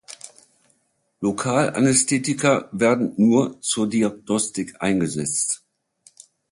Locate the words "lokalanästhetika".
1.21-2.69